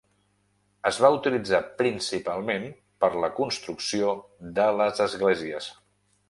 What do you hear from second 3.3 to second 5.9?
construcció de les esglésies.